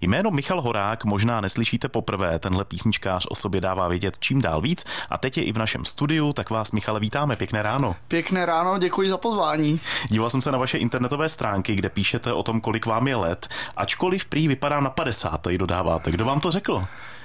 Jméno 0.00 0.30
Michal 0.30 0.60
Horák 0.60 1.04
možná 1.04 1.40
neslyšíte 1.40 1.88
poprvé, 1.88 2.38
tenhle 2.38 2.64
písničkář 2.64 3.26
o 3.30 3.34
sobě 3.34 3.60
dává 3.60 3.88
vědět 3.88 4.18
čím 4.18 4.42
dál 4.42 4.60
víc 4.60 4.84
a 5.10 5.18
teď 5.18 5.36
je 5.36 5.44
i 5.44 5.52
v 5.52 5.58
našem 5.58 5.84
studiu, 5.84 6.32
tak 6.32 6.50
vás 6.50 6.72
Michale 6.72 7.00
vítáme, 7.00 7.36
pěkné 7.36 7.62
ráno. 7.62 7.96
Pěkné 8.08 8.46
ráno, 8.46 8.78
děkuji 8.78 9.08
za 9.08 9.18
pozvání. 9.18 9.80
Díval 10.08 10.30
jsem 10.30 10.42
se 10.42 10.52
na 10.52 10.58
vaše 10.58 10.78
internetové 10.78 11.28
stránky, 11.28 11.74
kde 11.74 11.88
píšete 11.88 12.32
o 12.32 12.42
tom, 12.42 12.60
kolik 12.60 12.86
vám 12.86 13.08
je 13.08 13.16
let, 13.16 13.48
ačkoliv 13.76 14.24
prý 14.24 14.48
vypadá 14.48 14.80
na 14.80 14.90
50, 14.90 15.38
tady 15.38 15.58
dodáváte. 15.58 16.10
Kdo 16.10 16.24
vám 16.24 16.40
to 16.40 16.50
řekl? 16.50 16.82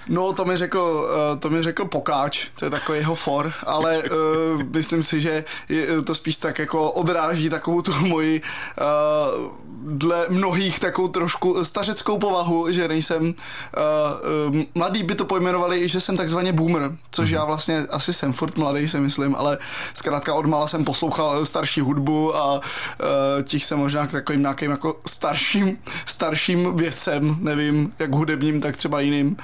No, 0.08 0.34
to 0.34 0.46
mi 0.46 0.58
řekl, 0.58 1.10
eh, 1.12 1.38
to 1.38 1.50
mi 1.50 1.64
řekl 1.64 1.86
Pokáč, 1.86 2.48
to 2.56 2.66
je 2.66 2.72
takový 2.72 2.98
jeho 2.98 3.16
for, 3.16 3.54
ale 3.66 4.04
uh, 4.04 4.64
myslím 4.74 5.04
si, 5.04 5.22
že 5.22 5.44
je, 5.70 6.02
to 6.02 6.16
spíš 6.16 6.38
tak 6.38 6.60
jako 6.60 6.92
odráží 6.92 7.50
takovou 7.50 7.82
tu 7.82 7.94
moji 8.08 8.42
uh, 8.42 9.52
dle 9.82 10.26
mnohých 10.30 10.80
takovou 10.80 11.08
trošku 11.08 11.66
stařeckou 11.66 12.18
povahu, 12.18 12.72
že 12.72 12.88
nejsem 12.88 13.24
uh, 13.24 13.34
uh, 14.56 14.62
mladý 14.76 15.04
by 15.04 15.16
to 15.16 15.26
pojmenovali, 15.26 15.88
že 15.88 16.02
jsem 16.02 16.18
takzvaně 16.18 16.54
boomer, 16.54 16.98
což 17.12 17.30
mm-hmm. 17.30 17.36
já 17.36 17.46
vlastně 17.46 17.88
asi 17.90 18.14
jsem 18.14 18.34
furt 18.34 18.58
mladý, 18.58 18.88
si 18.88 19.00
myslím, 19.00 19.36
ale 19.36 19.58
zkrátka 19.94 20.34
odmala 20.34 20.68
jsem 20.68 20.86
poslouchal 20.86 21.46
starší 21.46 21.82
hudbu 21.82 22.36
a 22.36 22.54
uh, 22.54 22.62
těch 23.44 23.66
jsem 23.66 23.80
možná 23.80 24.08
k 24.08 24.12
takovým 24.12 24.42
nějakým 24.42 24.72
jako 24.72 24.96
starším, 25.08 25.78
starším 26.06 26.76
věcem, 26.76 27.38
nevím, 27.40 27.94
jak 28.00 28.16
hudebním, 28.16 28.62
tak 28.62 28.78
třeba 28.78 29.00
jiným 29.00 29.38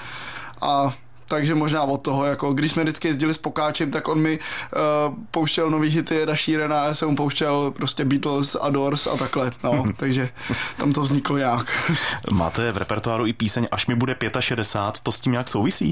a 0.61 0.93
takže 1.27 1.55
možná 1.55 1.83
od 1.83 2.01
toho, 2.01 2.25
jako 2.25 2.53
když 2.53 2.71
jsme 2.71 2.83
vždycky 2.83 3.07
jezdili 3.07 3.33
s 3.33 3.37
Pokáčem, 3.37 3.91
tak 3.91 4.07
on 4.07 4.19
mi 4.19 4.39
uh, 4.39 5.15
pouštěl 5.31 5.69
nový 5.69 5.89
hity 5.89 6.21
Eda 6.21 6.35
Sheerana 6.35 6.81
a 6.81 6.85
já 6.85 6.93
jsem 6.93 7.09
mu 7.09 7.15
pouštěl 7.15 7.71
prostě 7.71 8.05
Beatles, 8.05 8.57
Adors 8.61 9.07
a 9.07 9.17
takhle, 9.17 9.51
no, 9.63 9.85
takže 9.97 10.29
tam 10.77 10.93
to 10.93 11.01
vzniklo 11.01 11.37
nějak. 11.37 11.93
Máte 12.31 12.71
v 12.71 12.77
repertoáru 12.77 13.25
i 13.25 13.33
píseň 13.33 13.67
Až 13.71 13.87
mi 13.87 13.95
bude 13.95 14.15
65, 14.39 15.03
to 15.03 15.11
s 15.11 15.19
tím 15.19 15.31
nějak 15.31 15.47
souvisí? 15.47 15.91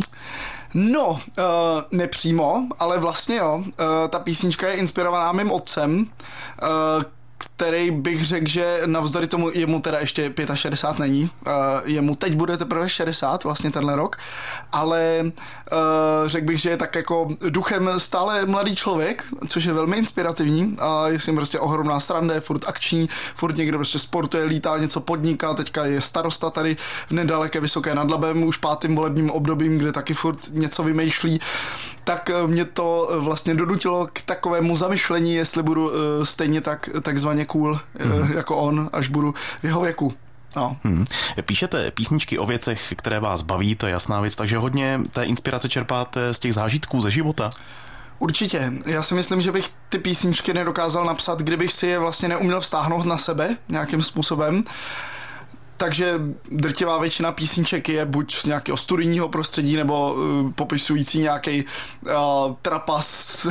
No, 0.74 1.10
uh, 1.10 1.20
nepřímo, 1.92 2.68
ale 2.80 3.00
vlastně 3.00 3.36
jo. 3.36 3.56
Uh, 3.58 3.66
ta 4.10 4.20
písnička 4.20 4.68
je 4.68 4.76
inspirovaná 4.76 5.32
mým 5.32 5.52
otcem, 5.52 6.00
uh, 6.00 7.04
který 7.38 7.92
bych 7.92 8.26
řekl, 8.26 8.48
že 8.48 8.82
navzdory 8.86 9.28
tomu 9.28 9.50
jemu 9.54 9.82
teda 9.82 10.00
ještě 10.00 10.34
65 10.54 11.00
není, 11.00 11.30
uh, 11.48 11.54
jemu 11.86 12.16
teď 12.16 12.34
bude 12.36 12.58
teprve 12.58 12.90
60 12.90 13.44
vlastně 13.44 13.72
tenhle 13.72 13.96
rok, 13.96 14.18
ale 14.72 15.22
uh, 15.24 15.30
řekl 16.26 16.46
bych, 16.46 16.62
že 16.62 16.70
je 16.70 16.78
tak 16.78 16.96
jako 16.96 17.30
duchem 17.50 17.90
stále 17.98 18.46
mladý 18.46 18.76
člověk, 18.76 19.26
což 19.48 19.64
je 19.64 19.74
velmi 19.74 19.98
inspirativní. 19.98 20.76
A 20.80 21.08
je 21.08 21.20
s 21.20 21.28
ním 21.28 21.36
prostě 21.36 21.60
ohromná 21.60 22.00
stranda, 22.00 22.34
je 22.34 22.40
furt 22.40 22.68
akční, 22.68 23.10
furt 23.36 23.58
někdo 23.58 23.78
prostě 23.78 24.00
sportuje, 24.00 24.44
lítá, 24.44 24.78
něco 24.78 25.00
podniká, 25.00 25.54
teďka 25.54 25.86
je 25.86 26.02
starosta 26.02 26.50
tady 26.50 26.76
v 27.08 27.12
nedaleké 27.12 27.60
Vysoké 27.60 27.96
nad 27.96 28.10
Labem 28.10 28.44
už 28.44 28.58
pátým 28.58 28.96
volebním 28.96 29.32
obdobím, 29.32 29.78
kde 29.78 29.92
taky 29.92 30.14
furt 30.14 30.40
něco 30.52 30.84
vymýšlí, 30.84 31.40
tak 32.04 32.32
mě 32.48 32.66
to 32.66 33.10
vlastně 33.20 33.56
donutilo 33.56 34.08
k 34.14 34.22
takovému 34.22 34.76
zamyšlení, 34.76 35.36
jestli 35.36 35.64
budu 35.64 35.90
uh, 35.90 35.94
stejně 36.24 36.62
tak 36.62 36.90
takzvaně 37.02 37.33
stejně 37.34 37.46
cool 37.46 37.80
mm. 38.06 38.32
jako 38.38 38.58
on, 38.58 38.90
až 38.94 39.08
budu 39.08 39.34
v 39.62 39.64
jeho 39.64 39.82
věku. 39.82 40.14
No. 40.56 40.78
Hmm. 40.84 41.06
Píšete 41.46 41.92
písničky 41.92 42.38
o 42.38 42.46
věcech, 42.46 42.94
které 42.96 43.20
vás 43.20 43.42
baví, 43.42 43.76
to 43.76 43.88
je 43.88 43.92
jasná 43.92 44.22
věc, 44.22 44.36
takže 44.36 44.58
hodně 44.58 45.00
té 45.12 45.24
inspirace 45.24 45.70
čerpáte 45.70 46.34
z 46.34 46.40
těch 46.40 46.54
zážitků 46.54 47.02
ze 47.02 47.12
života. 47.12 47.50
Určitě. 48.20 48.74
Já 48.86 49.04
si 49.04 49.16
myslím, 49.16 49.42
že 49.42 49.52
bych 49.52 49.70
ty 49.90 49.98
písničky 49.98 50.54
nedokázal 50.54 51.06
napsat, 51.06 51.40
kdybych 51.40 51.74
si 51.74 51.88
je 51.88 52.00
vlastně 52.00 52.30
neuměl 52.30 52.62
vztáhnout 52.62 53.06
na 53.06 53.18
sebe 53.18 53.58
nějakým 53.70 54.04
způsobem 54.04 54.64
takže 55.78 56.22
drtivá 56.52 57.00
většina 57.00 57.32
písniček 57.32 57.90
je 57.90 58.06
buď 58.06 58.36
z 58.36 58.46
nějakého 58.46 58.78
studijního 58.78 59.30
prostředí 59.30 59.76
nebo 59.76 60.14
uh, 60.14 60.52
popisující 60.52 61.20
nějaký 61.20 61.66
uh, 61.66 62.12
trapas 62.62 63.48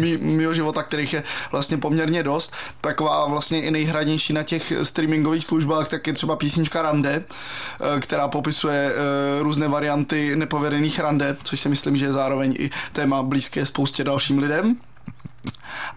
mého 0.20 0.54
života, 0.54 0.82
kterých 0.82 1.12
je 1.12 1.22
vlastně 1.52 1.76
poměrně 1.76 2.22
dost. 2.22 2.52
Taková 2.80 3.26
vlastně 3.26 3.62
i 3.62 3.70
nejhranější 3.70 4.32
na 4.32 4.42
těch 4.42 4.72
streamingových 4.82 5.44
službách, 5.44 5.88
tak 5.88 6.06
je 6.06 6.12
třeba 6.12 6.36
písnička 6.36 6.82
Rande, 6.82 7.24
uh, 7.24 8.00
která 8.00 8.28
popisuje 8.28 8.92
uh, 8.92 9.42
různé 9.42 9.68
varianty 9.68 10.36
nepovedených 10.36 10.98
rande, 10.98 11.36
což 11.42 11.60
si 11.60 11.68
myslím, 11.68 11.96
že 11.96 12.04
je 12.06 12.12
zároveň 12.12 12.54
i 12.58 12.70
téma 12.92 13.22
blízké 13.22 13.66
spoustě 13.66 14.04
dalším 14.04 14.38
lidem. 14.38 14.76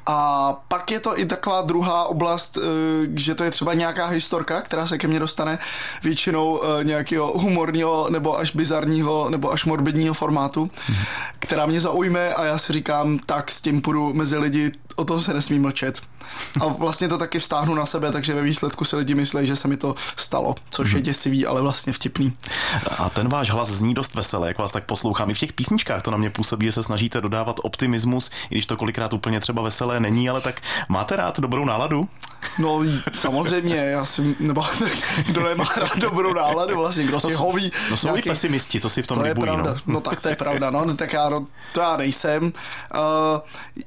A 0.06 0.53
pak 0.68 0.91
je 0.91 1.00
to 1.00 1.19
i 1.19 1.25
taková 1.25 1.62
druhá 1.62 2.03
oblast, 2.03 2.58
eh, 2.58 2.62
že 3.16 3.36
to 3.36 3.44
je 3.44 3.52
třeba 3.52 3.74
nějaká 3.74 4.08
historka, 4.08 4.62
která 4.62 4.88
se 4.88 4.97
ke 4.97 5.08
mně 5.08 5.19
dostane 5.19 5.59
většinou 6.03 6.62
eh, 6.64 6.84
nějakého 6.84 7.40
humorního 7.40 8.08
nebo 8.09 8.40
až 8.40 8.56
bizarního 8.56 9.30
nebo 9.30 9.52
až 9.52 9.66
morbidního 9.66 10.14
formátu, 10.14 10.69
která 11.40 11.66
mě 11.66 11.80
zaujme 11.80 12.34
a 12.34 12.46
já 12.46 12.58
si 12.58 12.74
říkám, 12.74 13.19
tak 13.25 13.52
s 13.52 13.62
tím 13.62 13.81
půjdu 13.81 14.14
mezi 14.14 14.38
lidi, 14.38 14.72
o 14.95 15.05
tom 15.05 15.21
se 15.21 15.33
nesmí 15.33 15.59
mlčet. 15.59 16.01
A 16.61 16.67
vlastně 16.67 17.07
to 17.07 17.17
taky 17.17 17.39
vztáhnu 17.39 17.75
na 17.75 17.85
sebe, 17.85 18.11
takže 18.11 18.33
ve 18.33 18.41
výsledku 18.41 18.85
se 18.85 18.97
lidi 18.97 19.15
myslí, 19.15 19.45
že 19.45 19.55
se 19.55 19.67
mi 19.67 19.77
to 19.77 19.95
stalo, 20.17 20.55
což 20.69 20.91
je 20.91 20.97
mhm. 20.97 21.03
děsivý, 21.03 21.45
ale 21.45 21.61
vlastně 21.61 21.93
vtipný. 21.93 22.33
A 22.97 23.09
ten 23.09 23.29
váš 23.29 23.49
hlas 23.49 23.69
zní 23.69 23.93
dost 23.93 24.15
veselé, 24.15 24.47
jak 24.47 24.57
vás 24.57 24.71
tak 24.71 24.85
poslouchám. 24.85 25.29
I 25.29 25.33
v 25.33 25.39
těch 25.39 25.53
písničkách 25.53 26.01
to 26.01 26.11
na 26.11 26.17
mě 26.17 26.29
působí, 26.29 26.65
že 26.65 26.71
se 26.71 26.83
snažíte 26.83 27.21
dodávat 27.21 27.59
optimismus, 27.63 28.31
i 28.49 28.55
když 28.55 28.65
to 28.65 28.77
kolikrát 28.77 29.13
úplně 29.13 29.39
třeba 29.39 29.61
veselé 29.61 29.99
není, 29.99 30.29
ale 30.29 30.41
tak 30.41 30.61
máte 30.89 31.15
rád 31.15 31.39
dobrou 31.39 31.65
náladu? 31.65 32.09
No 32.59 32.81
samozřejmě, 33.13 33.75
já 33.75 34.05
si, 34.05 34.35
nebo 34.39 34.61
kdo 35.25 35.43
nemá 35.43 35.63
rád 35.77 35.97
dobrou 35.97 36.33
náladu, 36.33 36.77
vlastně, 36.77 37.03
kdo 37.03 37.19
si 37.19 37.33
hoví. 37.33 37.71
No 37.91 37.97
jsou 37.97 38.07
nějaký, 38.07 38.29
i 38.29 38.31
pesimisti, 38.31 38.79
co 38.79 38.89
si 38.89 39.03
v 39.03 39.07
tom 39.07 39.17
to 39.17 39.23
libují, 39.23 39.49
je 39.49 39.53
pravda, 39.53 39.75
no. 39.85 39.93
no. 39.93 40.01
tak 40.01 40.19
to 40.19 40.29
je 40.29 40.35
pravda, 40.35 40.69
no, 40.69 40.95
tak 40.95 41.13
já, 41.13 41.29
no, 41.29 41.45
to 41.71 41.79
já 41.79 41.97
nejsem. 41.97 42.43
Uh, 42.43 42.51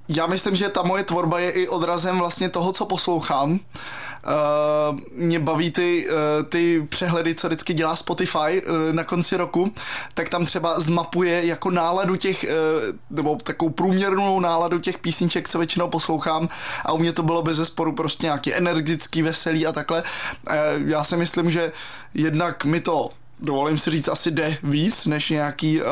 já 0.09 0.27
myslím, 0.27 0.57
že 0.57 0.69
ta 0.69 0.83
moje 0.83 0.96
tvorba 1.05 1.39
je 1.39 1.51
i 1.51 1.69
odrazem 1.69 2.19
vlastně 2.19 2.49
toho, 2.49 2.73
co 2.73 2.87
poslouchám. 2.87 3.51
Uh, 3.53 4.99
mě 5.13 5.39
baví 5.39 5.71
ty, 5.71 6.09
uh, 6.09 6.49
ty 6.49 6.87
přehledy, 6.89 7.35
co 7.35 7.47
vždycky 7.47 7.75
dělá 7.75 7.97
Spotify 7.97 8.63
uh, 8.63 8.93
na 8.93 9.05
konci 9.05 9.37
roku, 9.37 9.73
tak 10.15 10.29
tam 10.29 10.45
třeba 10.47 10.81
zmapuje 10.81 11.47
jako 11.47 11.71
náladu 11.71 12.17
těch, 12.17 12.45
uh, 12.45 12.97
nebo 13.11 13.37
takovou 13.45 13.71
průměrnou 13.71 14.41
náladu 14.41 14.79
těch 14.79 14.99
písniček, 14.99 15.49
co 15.49 15.59
většinou 15.59 15.89
poslouchám 15.89 16.49
a 16.85 16.93
u 16.93 16.99
mě 16.99 17.13
to 17.13 17.23
bylo 17.23 17.43
bez 17.43 17.57
zesporu 17.57 17.93
prostě 17.93 18.27
nějaký 18.27 18.55
energický, 18.55 19.23
veselý 19.23 19.67
a 19.67 19.73
takhle. 19.73 20.03
Uh, 20.03 20.55
já 20.89 21.05
si 21.05 21.17
myslím, 21.17 21.51
že 21.51 21.73
jednak 22.15 22.65
mi 22.65 22.81
to 22.81 23.11
dovolím 23.41 23.79
si 23.79 23.91
říct, 23.91 24.09
asi 24.09 24.31
jde 24.31 24.59
víc 24.63 25.07
než 25.07 25.31
nějaký 25.31 25.81
uh, 25.81 25.87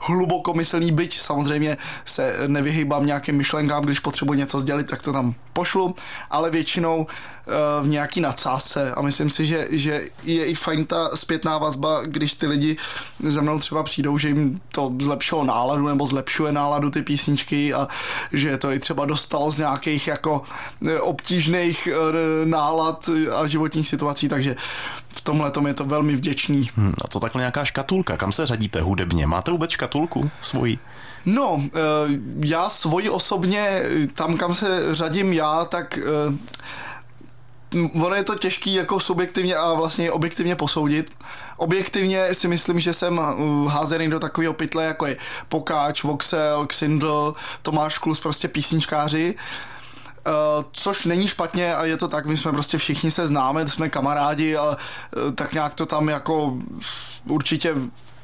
hlubokomyslný 0.00 0.92
byť. 0.92 1.18
Samozřejmě 1.18 1.76
se 2.04 2.34
nevyhýbám 2.46 3.06
nějakým 3.06 3.36
myšlenkám, 3.36 3.82
když 3.82 4.00
potřebuji 4.00 4.32
něco 4.32 4.58
sdělit, 4.58 4.86
tak 4.86 5.02
to 5.02 5.12
tam 5.12 5.34
pošlu, 5.52 5.94
ale 6.30 6.50
většinou 6.50 7.06
v 7.82 7.88
nějaký 7.88 8.20
nadsázce 8.20 8.94
a 8.94 9.02
myslím 9.02 9.30
si, 9.30 9.46
že, 9.46 9.68
že 9.70 10.04
je 10.24 10.44
i 10.44 10.54
fajn 10.54 10.86
ta 10.86 11.16
zpětná 11.16 11.58
vazba, 11.58 12.02
když 12.04 12.34
ty 12.34 12.46
lidi 12.46 12.76
za 13.20 13.40
mnou 13.40 13.58
třeba 13.58 13.82
přijdou, 13.82 14.18
že 14.18 14.28
jim 14.28 14.60
to 14.72 14.92
zlepšilo 15.00 15.44
náladu 15.44 15.88
nebo 15.88 16.06
zlepšuje 16.06 16.52
náladu 16.52 16.90
ty 16.90 17.02
písničky 17.02 17.74
a 17.74 17.88
že 18.32 18.58
to 18.58 18.72
i 18.72 18.78
třeba 18.78 19.04
dostalo 19.04 19.50
z 19.50 19.58
nějakých 19.58 20.08
jako 20.08 20.42
eh, 20.88 21.00
obtížných 21.00 21.88
uh, 21.92 22.48
nálad 22.48 23.10
a 23.36 23.46
životních 23.46 23.88
situací, 23.88 24.28
takže 24.28 24.56
v 25.08 25.20
tomhle 25.20 25.50
tom 25.50 25.66
je 25.66 25.74
to 25.74 25.84
velmi 25.84 26.16
vděčný. 26.16 26.68
Hmm, 26.76 26.94
a 27.04 27.08
co 27.08 27.20
takhle 27.20 27.40
nějaká 27.40 27.64
škatulka? 27.64 28.16
Kam 28.16 28.32
se 28.32 28.46
řadíte 28.46 28.80
hudebně? 28.80 29.26
Máte 29.26 29.50
vůbec 29.50 29.70
škatulku 29.70 30.30
svoji? 30.40 30.78
No, 31.26 31.62
eh, 31.64 31.78
já 32.44 32.70
svoji 32.70 33.10
osobně, 33.10 33.82
tam 34.14 34.36
kam 34.36 34.54
se 34.54 34.94
řadím 34.94 35.32
já, 35.32 35.64
tak 35.64 35.98
eh, 35.98 36.02
ono 37.94 38.14
je 38.14 38.24
to 38.24 38.34
těžký 38.34 38.74
jako 38.74 39.00
subjektivně 39.00 39.56
a 39.56 39.72
vlastně 39.72 40.12
objektivně 40.12 40.56
posoudit. 40.56 41.12
Objektivně 41.56 42.34
si 42.34 42.48
myslím, 42.48 42.80
že 42.80 42.92
jsem 42.92 43.20
eh, 43.20 43.70
házený 43.70 44.10
do 44.10 44.18
takového 44.18 44.54
pytle, 44.54 44.84
jako 44.84 45.06
je 45.06 45.16
Pokáč, 45.48 46.02
Voxel, 46.02 46.66
Xindl, 46.66 47.34
Tomáš 47.62 47.98
Klus, 47.98 48.20
prostě 48.20 48.48
písničkáři. 48.48 49.34
Uh, 50.26 50.64
což 50.72 51.04
není 51.04 51.28
špatně 51.28 51.74
a 51.74 51.84
je 51.84 51.96
to 51.96 52.08
tak, 52.08 52.26
my 52.26 52.36
jsme 52.36 52.52
prostě 52.52 52.78
všichni 52.78 53.10
se 53.10 53.26
známe, 53.26 53.68
jsme 53.68 53.88
kamarádi 53.88 54.56
a 54.56 54.62
uh, 54.62 54.76
tak 55.34 55.52
nějak 55.52 55.74
to 55.74 55.86
tam 55.86 56.08
jako 56.08 56.58
určitě 57.28 57.74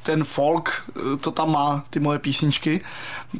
ten 0.09 0.23
folk 0.23 0.69
eh, 0.89 1.17
to 1.17 1.31
tam 1.31 1.51
má, 1.51 1.83
ty 1.89 1.99
moje 1.99 2.19
písničky, 2.19 2.81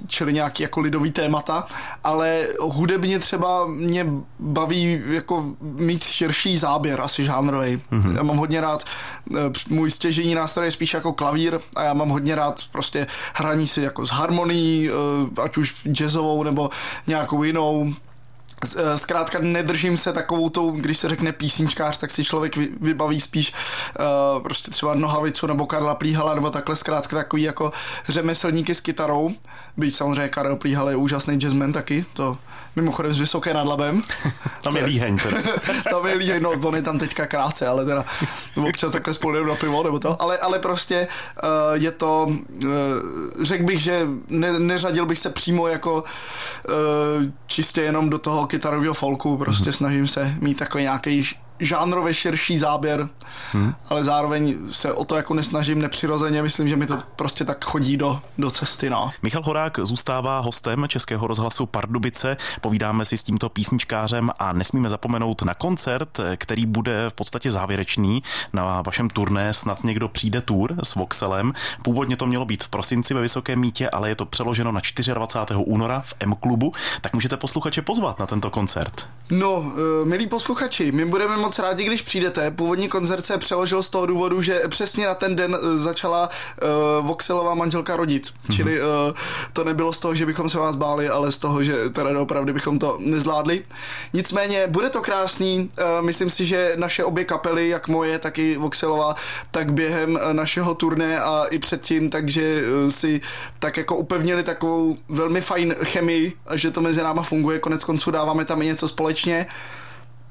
čili 0.07 0.33
nějaký 0.33 0.63
jako 0.63 0.79
lidový 0.79 1.11
témata, 1.11 1.67
ale 2.03 2.47
hudebně 2.59 3.19
třeba 3.19 3.67
mě 3.67 4.05
baví 4.39 5.01
jako 5.07 5.53
mít 5.61 6.03
širší 6.03 6.57
záběr, 6.57 7.01
asi 7.01 7.23
žánrový. 7.23 7.81
Mm-hmm. 7.91 8.15
Já 8.15 8.23
mám 8.23 8.37
hodně 8.37 8.61
rád, 8.61 8.83
eh, 9.35 9.39
můj 9.69 9.91
stěžení 9.91 10.35
nástroj 10.35 10.67
je 10.67 10.71
spíš 10.71 10.93
jako 10.93 11.13
klavír 11.13 11.59
a 11.75 11.83
já 11.83 11.93
mám 11.93 12.09
hodně 12.09 12.35
rád 12.35 12.61
prostě 12.71 13.07
hraní 13.33 13.67
si 13.67 13.81
jako 13.81 14.05
s 14.05 14.09
harmonií, 14.09 14.89
eh, 14.89 15.41
ať 15.41 15.57
už 15.57 15.75
jazzovou 15.91 16.43
nebo 16.43 16.69
nějakou 17.07 17.43
jinou, 17.43 17.93
zkrátka 18.95 19.39
nedržím 19.41 19.97
se 19.97 20.13
takovou 20.13 20.49
tou, 20.49 20.71
když 20.71 20.97
se 20.97 21.09
řekne 21.09 21.31
písničkář, 21.31 21.97
tak 21.97 22.11
si 22.11 22.23
člověk 22.23 22.57
vybaví 22.57 23.21
spíš 23.21 23.53
uh, 23.99 24.43
prostě 24.43 24.71
třeba 24.71 24.95
Nohavicu 24.95 25.47
nebo 25.47 25.65
Karla 25.65 25.95
Plíhala 25.95 26.35
nebo 26.35 26.49
takhle 26.49 26.75
zkrátka 26.75 27.17
takový 27.17 27.43
jako 27.43 27.71
řemeslníky 28.05 28.75
s 28.75 28.81
kytarou. 28.81 29.31
Byť 29.77 29.95
samozřejmě 29.95 30.29
Karel 30.29 30.55
Plíhal 30.55 30.89
je 30.89 30.95
úžasný 30.95 31.35
jazzman 31.35 31.73
taky, 31.73 32.05
to 32.13 32.37
mimochodem 32.75 33.13
s 33.13 33.19
Vysoké 33.19 33.53
nad 33.53 33.67
Labem. 33.67 34.01
tam 34.61 34.75
je 34.75 34.85
líheň. 34.85 35.17
tam 35.89 36.07
je 36.07 36.15
líheň, 36.15 36.41
no 36.41 36.51
on 36.51 36.75
je 36.75 36.81
tam 36.81 36.99
teďka 36.99 37.27
krátce, 37.27 37.67
ale 37.67 37.85
teda 37.85 38.05
občas 38.67 38.91
takhle 38.91 39.13
spolu 39.13 39.45
na 39.45 39.55
pivo 39.55 39.83
nebo 39.83 39.99
to. 39.99 40.21
Ale, 40.21 40.37
ale 40.37 40.59
prostě 40.59 41.07
uh, 41.43 41.49
je 41.73 41.91
to, 41.91 42.27
uh, 42.63 42.71
řekl 43.41 43.63
bych, 43.63 43.79
že 43.79 44.07
ne, 44.27 44.59
neřadil 44.59 45.05
bych 45.05 45.19
se 45.19 45.29
přímo 45.29 45.67
jako 45.67 46.03
uh, 46.03 47.23
čistě 47.47 47.81
jenom 47.81 48.09
do 48.09 48.17
toho 48.17 48.47
kytarového 48.49 48.93
folku, 48.93 49.37
prostě 49.37 49.69
mm-hmm. 49.69 49.77
snažím 49.77 50.07
se 50.07 50.35
mít 50.41 50.57
takový 50.57 50.83
nějaký 50.83 51.23
žánrově 51.59 52.13
širší 52.13 52.57
záběr, 52.57 53.09
hmm. 53.51 53.75
ale 53.89 54.03
zároveň 54.03 54.57
se 54.71 54.93
o 54.93 55.05
to 55.05 55.15
jako 55.15 55.33
nesnažím 55.33 55.81
nepřirozeně, 55.81 56.41
myslím, 56.41 56.67
že 56.67 56.75
mi 56.75 56.85
to 56.85 56.97
prostě 57.15 57.45
tak 57.45 57.65
chodí 57.65 57.97
do, 57.97 58.21
do 58.37 58.51
cesty. 58.51 58.89
No. 58.89 59.11
Michal 59.21 59.43
Horák 59.45 59.79
zůstává 59.83 60.39
hostem 60.39 60.85
Českého 60.87 61.27
rozhlasu 61.27 61.65
Pardubice, 61.65 62.37
povídáme 62.61 63.05
si 63.05 63.17
s 63.17 63.23
tímto 63.23 63.49
písničkářem 63.49 64.31
a 64.39 64.53
nesmíme 64.53 64.89
zapomenout 64.89 65.41
na 65.41 65.53
koncert, 65.53 66.19
který 66.37 66.65
bude 66.65 67.09
v 67.09 67.13
podstatě 67.13 67.51
závěrečný 67.51 68.23
na 68.53 68.81
vašem 68.81 69.09
turné 69.09 69.53
Snad 69.53 69.83
někdo 69.83 70.09
přijde 70.09 70.41
tour 70.41 70.75
s 70.83 70.95
Voxelem. 70.95 71.53
Původně 71.81 72.17
to 72.17 72.25
mělo 72.25 72.45
být 72.45 72.63
v 72.63 72.69
prosinci 72.69 73.13
ve 73.13 73.21
Vysokém 73.21 73.59
mítě, 73.59 73.89
ale 73.89 74.09
je 74.09 74.15
to 74.15 74.25
přeloženo 74.25 74.71
na 74.71 74.81
24. 75.13 75.63
února 75.65 76.01
v 76.05 76.13
M-klubu, 76.19 76.71
tak 77.01 77.13
můžete 77.13 77.37
posluchače 77.37 77.81
pozvat 77.81 78.19
na 78.19 78.27
tento 78.27 78.49
koncert. 78.49 79.09
No, 79.31 79.73
eh, 79.75 80.05
milí 80.05 80.27
posluchači, 80.27 80.91
my 80.91 81.05
budeme 81.05 81.37
moc 81.37 81.59
rádi, 81.59 81.83
když 81.83 82.01
přijdete. 82.01 82.51
Původní 82.51 82.89
koncert 82.89 83.25
se 83.25 83.37
přeložil 83.37 83.83
z 83.83 83.89
toho 83.89 84.05
důvodu, 84.05 84.41
že 84.41 84.61
přesně 84.69 85.07
na 85.07 85.15
ten 85.15 85.35
den 85.35 85.57
eh, 85.61 85.77
začala 85.77 86.29
uh, 86.99 87.07
Voxelová 87.07 87.55
manželka 87.55 87.95
rodit. 87.95 88.27
Mm-hmm. 88.27 88.55
Čili 88.55 88.81
uh, 88.81 88.85
to 89.53 89.63
nebylo 89.63 89.93
z 89.93 89.99
toho, 89.99 90.15
že 90.15 90.25
bychom 90.25 90.49
se 90.49 90.59
vás 90.59 90.75
báli, 90.75 91.09
ale 91.09 91.31
z 91.31 91.39
toho, 91.39 91.63
že 91.63 91.89
teda 91.89 92.19
opravdu 92.19 92.53
bychom 92.53 92.79
to 92.79 92.97
nezvládli. 92.99 93.63
Nicméně 94.13 94.67
bude 94.67 94.89
to 94.89 95.01
krásný. 95.01 95.69
Uh, 95.79 96.05
myslím 96.05 96.29
si, 96.29 96.45
že 96.45 96.73
naše 96.75 97.03
obě 97.03 97.25
kapely, 97.25 97.69
jak 97.69 97.87
moje, 97.87 98.19
tak 98.19 98.39
i 98.39 98.57
Voxelová, 98.57 99.15
tak 99.51 99.73
během 99.73 100.19
našeho 100.31 100.75
turné 100.75 101.21
a 101.21 101.43
i 101.49 101.59
předtím, 101.59 102.09
takže 102.09 102.61
uh, 102.83 102.89
si 102.89 103.21
tak 103.59 103.77
jako 103.77 103.95
upevnili 103.95 104.43
takovou 104.43 104.97
velmi 105.09 105.41
fajn 105.41 105.75
chemii, 105.83 106.33
že 106.53 106.71
to 106.71 106.81
mezi 106.81 107.03
náma 107.03 107.23
funguje. 107.23 107.59
Konec 107.59 107.83
konců 107.83 108.11
dáváme 108.11 108.45
tam 108.45 108.61
i 108.61 108.65
něco 108.65 108.87
společně. 109.19 109.45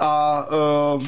A 0.01 0.45
uh, 0.97 1.03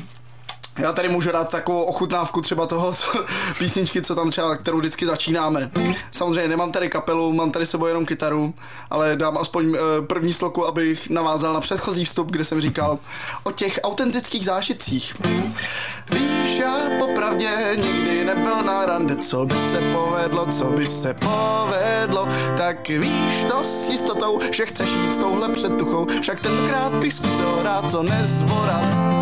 já 0.81 0.93
tady 0.93 1.09
můžu 1.09 1.33
dát 1.33 1.51
takovou 1.51 1.83
ochutnávku 1.83 2.41
třeba 2.41 2.67
toho 2.67 2.93
co, 2.93 3.25
písničky, 3.59 4.03
co 4.03 4.15
tam 4.15 4.31
třeba, 4.31 4.57
kterou 4.57 4.79
vždycky 4.79 5.07
začínáme. 5.07 5.71
Samozřejmě 6.11 6.49
nemám 6.49 6.73
tady 6.73 6.89
kapelu, 6.89 7.33
mám 7.33 7.51
tady 7.51 7.67
sebou 7.67 7.87
jenom 7.87 8.07
kytaru, 8.07 8.55
ale 8.91 9.17
dám 9.17 9.39
aspoň 9.39 9.69
uh, 9.69 9.77
první 10.07 10.33
sloku, 10.33 10.67
abych 10.67 11.11
navázal 11.11 11.55
na 11.55 11.61
předchozí 11.61 12.05
vstup, 12.05 12.31
kde 12.31 12.45
jsem 12.45 12.61
říkal 12.61 12.99
o 13.43 13.53
těch 13.53 13.81
autentických 13.83 14.45
zážitcích. 14.45 15.17
Víš, 16.13 16.59
já 16.59 16.77
popravdě 16.99 17.51
nikdy 17.77 18.25
nebyl 18.25 18.63
na 18.63 18.87
rande, 18.87 19.17
co 19.17 19.47
by 19.47 19.55
se 19.55 19.81
povedlo, 19.93 20.47
co 20.47 20.65
by 20.65 20.87
se 20.87 21.15
povedlo, 21.15 22.29
tak 22.57 22.89
víš 22.89 23.45
to 23.49 23.65
s 23.65 23.89
jistotou, 23.89 24.41
že 24.53 24.67
chceš 24.67 24.91
jít 24.91 25.13
s 25.13 25.19
touhle 25.19 25.49
předtuchou, 25.49 26.07
však 26.21 26.41
tentokrát 26.41 26.95
bych 26.95 27.15
zkusil 27.15 27.63
rád 27.63 27.93
to 27.93 28.03
nezvorat. 28.03 29.20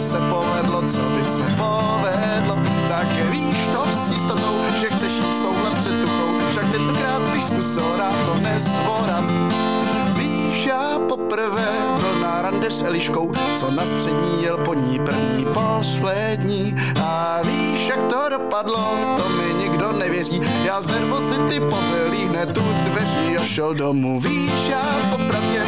Se 0.00 0.18
povedlo, 0.18 0.82
co 0.88 1.00
by 1.00 1.24
se 1.24 1.42
povedlo, 1.42 2.58
tak 2.88 3.06
víš 3.30 3.66
to 3.72 3.86
s 3.92 4.10
jistotou, 4.10 4.56
že 4.76 4.86
chceš 4.86 5.12
jít 5.16 5.36
s 5.36 5.40
touhle 5.40 5.70
předtuchou, 5.70 6.38
však 6.50 6.72
tentokrát 6.72 7.22
bych 7.22 7.44
zkusil 7.44 7.96
rád 7.96 8.14
to 8.26 8.40
nezvorat. 8.40 9.24
Víš, 10.16 10.66
já 10.66 10.98
poprvé 11.08 11.68
byl 12.00 12.20
na 12.20 12.42
rande 12.42 12.70
s 12.70 12.82
Eliškou, 12.82 13.32
co 13.56 13.70
na 13.70 13.86
střední 13.86 14.42
jel 14.42 14.58
po 14.58 14.74
ní 14.74 14.98
první, 14.98 15.46
poslední. 15.54 16.74
A 17.02 17.38
víš, 17.42 17.88
jak 17.88 18.02
to 18.02 18.28
dopadlo, 18.30 18.94
to 19.16 19.28
mi 19.28 19.62
nikdo 19.62 19.92
nevěří. 19.92 20.40
Já 20.64 20.80
z 20.80 20.86
nervozity 20.86 21.60
pobylí 21.60 22.24
hned 22.28 22.52
tu 22.52 22.62
dveří 22.84 23.38
a 23.38 23.44
šel 23.44 23.74
domů. 23.74 24.20
Víš, 24.20 24.68
já 24.68 24.82
popravdě 25.10 25.62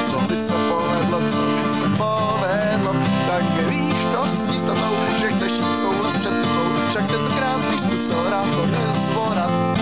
co 0.00 0.18
by 0.28 0.36
se 0.36 0.54
povedlo, 0.54 1.20
co 1.28 1.40
by 1.40 1.62
se 1.62 1.84
povedlo. 1.84 2.94
Tak 3.26 3.44
víš 3.68 4.06
to 4.12 4.28
s 4.28 4.50
jistotou, 4.50 4.96
že 5.16 5.28
chceš 5.28 5.52
jít 5.52 5.74
s 5.74 5.80
touhle 5.80 6.10
předtuchou, 6.12 6.88
však 6.90 7.06
tentokrát 7.06 7.60
bych 7.70 7.80
zkusil 7.80 8.30
rád 8.30 8.46
to 8.54 8.66
nezvorat 8.66 9.76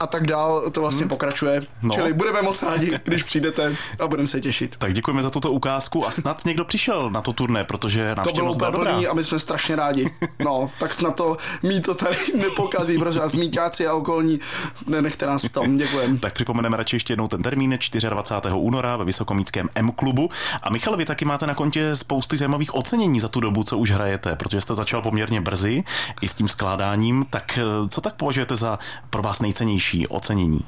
a 0.00 0.06
tak 0.06 0.26
dál, 0.26 0.70
to 0.70 0.80
vlastně 0.80 1.02
hmm. 1.02 1.08
pokračuje. 1.08 1.66
No. 1.82 1.94
Čili 1.94 2.12
budeme 2.12 2.42
moc 2.42 2.62
rádi, 2.62 3.00
když 3.04 3.22
přijdete 3.22 3.76
a 3.98 4.06
budeme 4.06 4.28
se 4.28 4.40
těšit. 4.40 4.76
Tak 4.76 4.92
děkujeme 4.92 5.22
za 5.22 5.30
tuto 5.30 5.52
ukázku 5.52 6.06
a 6.06 6.10
snad 6.10 6.44
někdo 6.44 6.64
přišel 6.64 7.10
na 7.10 7.22
to 7.22 7.32
turné, 7.32 7.64
protože 7.64 8.14
To 8.24 8.32
bylo 8.32 8.52
úplně 8.52 8.72
plný 8.72 9.06
a 9.06 9.14
my 9.14 9.24
jsme 9.24 9.38
strašně 9.38 9.76
rádi. 9.76 10.10
No, 10.44 10.70
tak 10.78 10.94
snad 10.94 11.16
to 11.16 11.36
mý 11.62 11.80
to 11.80 11.94
tady 11.94 12.16
nepokazí, 12.36 12.98
protože 12.98 13.18
nás 13.18 13.34
míťáci 13.34 13.86
a 13.86 13.94
okolní, 13.94 14.40
nenechte 14.86 15.26
nás 15.26 15.42
v 15.42 15.48
tom, 15.48 15.76
děkujeme. 15.76 16.18
tak 16.18 16.32
připomeneme 16.32 16.76
radši 16.76 16.96
ještě 16.96 17.12
jednou 17.12 17.28
ten 17.28 17.42
termín 17.42 17.78
24. 18.08 18.54
února 18.54 18.96
ve 18.96 19.04
Vysokomíckém 19.04 19.68
M 19.74 19.92
klubu. 19.92 20.30
A 20.62 20.70
Michal, 20.70 20.96
vy 20.96 21.04
taky 21.04 21.24
máte 21.24 21.46
na 21.46 21.54
kontě 21.54 21.96
spousty 21.96 22.36
zajímavých 22.36 22.74
ocenění 22.74 23.20
za 23.20 23.28
tu 23.28 23.40
dobu, 23.40 23.64
co 23.64 23.78
už 23.78 23.90
hrajete, 23.90 24.36
protože 24.36 24.60
jste 24.60 24.74
začal 24.74 25.02
poměrně 25.02 25.40
brzy 25.40 25.84
i 26.20 26.28
s 26.28 26.34
tím 26.34 26.48
skládáním. 26.48 27.26
Tak 27.30 27.58
eh, 27.58 27.88
co 27.88 28.00
tak 28.00 28.14
považujete 28.14 28.56
za 28.56 28.78
pro 29.10 29.22
vás 29.22 29.40
nejcennější? 29.40 29.81
Nejvyšší 29.82 30.08
ocenění? 30.08 30.60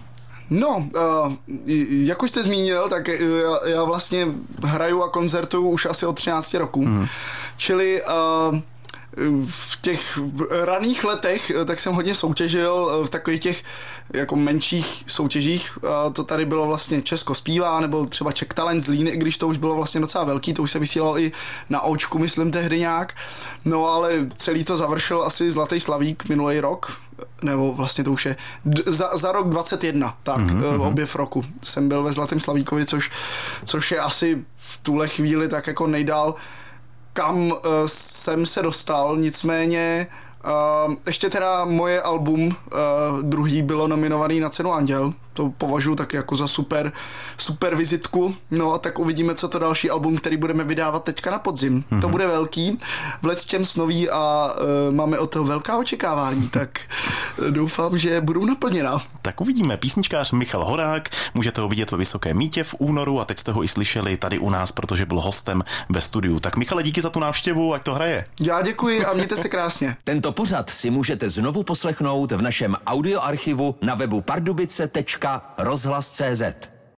No, 0.50 0.86
jak 1.88 2.22
už 2.22 2.30
jste 2.30 2.42
zmínil, 2.42 2.88
tak 2.88 3.08
já, 3.08 3.68
já 3.68 3.84
vlastně 3.84 4.26
hraju 4.64 5.02
a 5.02 5.08
koncertuju 5.08 5.68
už 5.68 5.86
asi 5.86 6.06
od 6.06 6.12
13 6.12 6.54
roků. 6.54 6.86
Mm. 6.86 7.06
Čili 7.56 8.02
v 9.46 9.82
těch 9.82 10.18
raných 10.64 11.04
letech 11.04 11.52
tak 11.64 11.80
jsem 11.80 11.92
hodně 11.92 12.14
soutěžil 12.14 13.02
v 13.04 13.10
takových 13.10 13.40
těch 13.40 13.62
jako 14.12 14.36
menších 14.36 15.04
soutěžích. 15.06 15.78
A 15.88 16.10
to 16.10 16.24
tady 16.24 16.44
bylo 16.44 16.66
vlastně 16.66 17.02
Česko 17.02 17.34
zpívá, 17.34 17.80
nebo 17.80 18.06
třeba 18.06 18.32
Czech 18.32 18.48
Talent 18.48 18.82
z 18.82 18.88
Líny, 18.88 19.16
když 19.16 19.38
to 19.38 19.48
už 19.48 19.58
bylo 19.58 19.76
vlastně 19.76 20.00
docela 20.00 20.24
velký, 20.24 20.54
to 20.54 20.62
už 20.62 20.70
se 20.70 20.78
vysílalo 20.78 21.18
i 21.18 21.32
na 21.70 21.80
očku, 21.80 22.18
myslím 22.18 22.50
tehdy 22.50 22.78
nějak. 22.78 23.14
No 23.64 23.86
ale 23.88 24.10
celý 24.36 24.64
to 24.64 24.76
završil 24.76 25.22
asi 25.22 25.50
Zlatý 25.50 25.80
Slavík 25.80 26.28
minulý 26.28 26.60
rok, 26.60 27.00
nebo 27.42 27.72
vlastně 27.72 28.04
to 28.04 28.12
už 28.12 28.26
je 28.26 28.36
za, 28.86 29.16
za 29.16 29.32
rok 29.32 29.48
21, 29.48 30.16
tak 30.22 30.40
mm-hmm. 30.40 30.86
objev 30.86 31.16
roku 31.16 31.44
jsem 31.62 31.88
byl 31.88 32.02
ve 32.02 32.12
Zlatém 32.12 32.40
Slavíkovi, 32.40 32.86
což, 32.86 33.10
což 33.64 33.90
je 33.90 34.00
asi 34.00 34.44
v 34.56 34.78
tuhle 34.82 35.08
chvíli 35.08 35.48
tak 35.48 35.66
jako 35.66 35.86
nejdál 35.86 36.34
kam 37.14 37.46
uh, 37.46 37.56
jsem 37.86 38.46
se 38.46 38.62
dostal, 38.62 39.16
nicméně 39.16 40.06
uh, 40.86 40.94
ještě 41.06 41.30
teda 41.30 41.64
moje 41.64 42.02
album 42.02 42.46
uh, 42.46 42.54
druhý 43.22 43.62
bylo 43.62 43.88
nominovaný 43.88 44.40
na 44.40 44.48
cenu 44.48 44.72
Anděl, 44.72 45.12
to 45.34 45.50
považuji 45.58 45.94
tak 45.94 46.12
jako 46.12 46.36
za 46.36 46.48
super, 46.48 46.92
super 47.36 47.74
vizitku. 47.74 48.34
No 48.50 48.72
a 48.72 48.78
tak 48.78 48.98
uvidíme, 48.98 49.34
co 49.34 49.48
to 49.48 49.58
další 49.58 49.90
album, 49.90 50.16
který 50.16 50.36
budeme 50.36 50.64
vydávat 50.64 51.04
teďka 51.04 51.30
na 51.30 51.38
podzim. 51.38 51.82
Mm-hmm. 51.82 52.00
To 52.00 52.08
bude 52.08 52.26
velký, 52.26 52.78
v 53.22 53.44
těm 53.44 53.64
snoví 53.64 54.10
a 54.10 54.52
uh, 54.88 54.94
máme 54.94 55.18
od 55.18 55.30
toho 55.30 55.44
velká 55.44 55.78
očekávání, 55.78 56.48
tak 56.52 56.80
uh, 57.38 57.46
doufám, 57.46 57.98
že 57.98 58.20
budou 58.20 58.44
naplněna. 58.44 59.02
Tak 59.22 59.40
uvidíme. 59.40 59.76
Písničkář 59.76 60.32
Michal 60.32 60.64
Horák, 60.64 61.08
můžete 61.34 61.60
ho 61.60 61.68
vidět 61.68 61.90
ve 61.90 61.98
Vysoké 61.98 62.34
mítě 62.34 62.64
v 62.64 62.74
únoru 62.78 63.20
a 63.20 63.24
teď 63.24 63.38
jste 63.38 63.52
ho 63.52 63.64
i 63.64 63.68
slyšeli 63.68 64.16
tady 64.16 64.38
u 64.38 64.50
nás, 64.50 64.72
protože 64.72 65.06
byl 65.06 65.20
hostem 65.20 65.64
ve 65.88 66.00
studiu. 66.00 66.40
Tak 66.40 66.56
Michale, 66.56 66.82
díky 66.82 67.00
za 67.00 67.10
tu 67.10 67.20
návštěvu, 67.20 67.74
ať 67.74 67.82
to 67.82 67.94
hraje. 67.94 68.26
Já 68.40 68.62
děkuji 68.62 69.04
a 69.04 69.12
mějte 69.12 69.36
se 69.36 69.48
krásně. 69.48 69.96
Tento 70.04 70.32
pořad 70.32 70.70
si 70.70 70.90
můžete 70.90 71.30
znovu 71.30 71.62
poslechnout 71.62 72.32
v 72.32 72.42
našem 72.42 72.76
audioarchivu 72.86 73.74
na 73.82 73.94
webu 73.94 74.20
pardubice.cz 74.20 75.23
rozhlas.cz 75.58 76.73